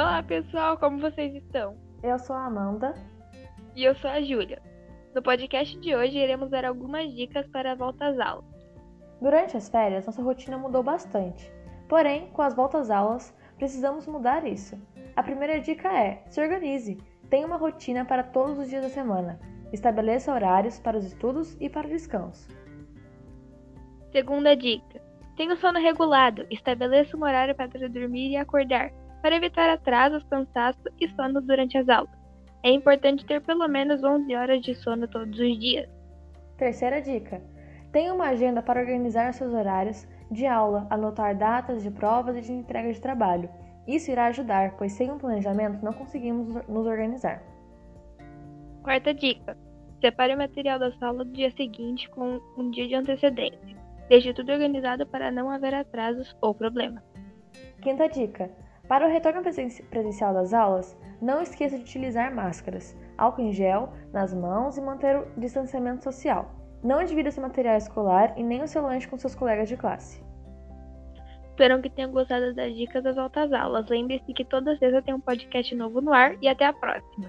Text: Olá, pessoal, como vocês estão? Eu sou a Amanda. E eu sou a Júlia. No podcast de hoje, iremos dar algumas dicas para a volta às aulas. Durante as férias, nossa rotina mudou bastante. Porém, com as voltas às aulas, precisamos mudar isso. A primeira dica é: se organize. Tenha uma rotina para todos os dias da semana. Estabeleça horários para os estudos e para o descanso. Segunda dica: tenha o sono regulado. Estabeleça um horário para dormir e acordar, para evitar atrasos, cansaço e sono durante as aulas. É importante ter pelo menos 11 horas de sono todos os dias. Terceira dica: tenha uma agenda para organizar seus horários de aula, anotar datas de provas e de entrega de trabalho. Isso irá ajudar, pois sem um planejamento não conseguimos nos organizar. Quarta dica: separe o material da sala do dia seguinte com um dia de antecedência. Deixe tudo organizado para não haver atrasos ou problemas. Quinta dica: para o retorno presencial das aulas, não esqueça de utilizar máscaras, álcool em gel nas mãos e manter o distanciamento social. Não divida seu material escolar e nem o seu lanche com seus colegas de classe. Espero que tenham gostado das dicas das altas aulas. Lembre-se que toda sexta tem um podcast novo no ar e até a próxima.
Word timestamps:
Olá, 0.00 0.22
pessoal, 0.22 0.78
como 0.78 1.00
vocês 1.00 1.34
estão? 1.34 1.76
Eu 2.04 2.20
sou 2.20 2.36
a 2.36 2.44
Amanda. 2.44 2.94
E 3.74 3.82
eu 3.82 3.96
sou 3.96 4.08
a 4.08 4.20
Júlia. 4.20 4.62
No 5.12 5.20
podcast 5.20 5.76
de 5.80 5.92
hoje, 5.92 6.16
iremos 6.16 6.50
dar 6.50 6.64
algumas 6.64 7.12
dicas 7.12 7.48
para 7.48 7.72
a 7.72 7.74
volta 7.74 8.06
às 8.06 8.16
aulas. 8.20 8.44
Durante 9.20 9.56
as 9.56 9.68
férias, 9.68 10.06
nossa 10.06 10.22
rotina 10.22 10.56
mudou 10.56 10.84
bastante. 10.84 11.52
Porém, 11.88 12.30
com 12.30 12.42
as 12.42 12.54
voltas 12.54 12.82
às 12.82 12.90
aulas, 12.96 13.36
precisamos 13.56 14.06
mudar 14.06 14.46
isso. 14.46 14.80
A 15.16 15.22
primeira 15.24 15.58
dica 15.58 15.92
é: 15.92 16.22
se 16.28 16.40
organize. 16.40 16.96
Tenha 17.28 17.44
uma 17.44 17.56
rotina 17.56 18.04
para 18.04 18.22
todos 18.22 18.56
os 18.56 18.68
dias 18.68 18.84
da 18.84 18.90
semana. 18.90 19.40
Estabeleça 19.72 20.32
horários 20.32 20.78
para 20.78 20.96
os 20.96 21.06
estudos 21.06 21.56
e 21.60 21.68
para 21.68 21.88
o 21.88 21.90
descanso. 21.90 22.48
Segunda 24.12 24.54
dica: 24.54 25.02
tenha 25.36 25.54
o 25.54 25.56
sono 25.56 25.80
regulado. 25.80 26.46
Estabeleça 26.52 27.16
um 27.16 27.24
horário 27.24 27.56
para 27.56 27.88
dormir 27.88 28.30
e 28.30 28.36
acordar, 28.36 28.92
para 29.22 29.36
evitar 29.36 29.68
atrasos, 29.68 30.24
cansaço 30.24 30.82
e 31.00 31.08
sono 31.08 31.40
durante 31.40 31.76
as 31.76 31.88
aulas. 31.88 32.18
É 32.62 32.70
importante 32.70 33.24
ter 33.24 33.40
pelo 33.40 33.68
menos 33.68 34.02
11 34.02 34.34
horas 34.34 34.60
de 34.60 34.74
sono 34.74 35.06
todos 35.08 35.38
os 35.38 35.58
dias. 35.58 35.88
Terceira 36.56 37.00
dica: 37.00 37.40
tenha 37.92 38.12
uma 38.12 38.28
agenda 38.28 38.62
para 38.62 38.80
organizar 38.80 39.32
seus 39.32 39.54
horários 39.54 40.06
de 40.30 40.46
aula, 40.46 40.86
anotar 40.90 41.36
datas 41.36 41.82
de 41.82 41.90
provas 41.90 42.36
e 42.36 42.40
de 42.42 42.52
entrega 42.52 42.92
de 42.92 43.00
trabalho. 43.00 43.48
Isso 43.86 44.10
irá 44.10 44.26
ajudar, 44.26 44.76
pois 44.76 44.92
sem 44.92 45.10
um 45.10 45.18
planejamento 45.18 45.82
não 45.82 45.92
conseguimos 45.92 46.66
nos 46.66 46.86
organizar. 46.86 47.42
Quarta 48.82 49.14
dica: 49.14 49.56
separe 50.00 50.34
o 50.34 50.38
material 50.38 50.78
da 50.78 50.92
sala 50.92 51.24
do 51.24 51.32
dia 51.32 51.50
seguinte 51.52 52.08
com 52.10 52.40
um 52.56 52.70
dia 52.70 52.86
de 52.86 52.94
antecedência. 52.94 53.78
Deixe 54.08 54.32
tudo 54.32 54.52
organizado 54.52 55.06
para 55.06 55.30
não 55.30 55.50
haver 55.50 55.74
atrasos 55.74 56.36
ou 56.40 56.54
problemas. 56.54 57.02
Quinta 57.80 58.08
dica: 58.08 58.50
para 58.88 59.06
o 59.06 59.10
retorno 59.10 59.42
presencial 59.42 60.32
das 60.32 60.54
aulas, 60.54 60.96
não 61.20 61.42
esqueça 61.42 61.76
de 61.76 61.82
utilizar 61.82 62.34
máscaras, 62.34 62.96
álcool 63.18 63.42
em 63.42 63.52
gel 63.52 63.92
nas 64.12 64.32
mãos 64.32 64.78
e 64.78 64.80
manter 64.80 65.18
o 65.18 65.26
distanciamento 65.36 66.04
social. 66.04 66.50
Não 66.82 67.04
divida 67.04 67.30
seu 67.30 67.42
material 67.42 67.76
escolar 67.76 68.32
e 68.36 68.42
nem 68.42 68.62
o 68.62 68.68
seu 68.68 68.82
lanche 68.82 69.06
com 69.06 69.18
seus 69.18 69.34
colegas 69.34 69.68
de 69.68 69.76
classe. 69.76 70.22
Espero 71.50 71.82
que 71.82 71.90
tenham 71.90 72.12
gostado 72.12 72.54
das 72.54 72.74
dicas 72.74 73.02
das 73.02 73.18
altas 73.18 73.52
aulas. 73.52 73.88
Lembre-se 73.88 74.32
que 74.32 74.44
toda 74.44 74.76
sexta 74.78 75.02
tem 75.02 75.12
um 75.12 75.20
podcast 75.20 75.74
novo 75.74 76.00
no 76.00 76.12
ar 76.12 76.36
e 76.40 76.48
até 76.48 76.64
a 76.64 76.72
próxima. 76.72 77.28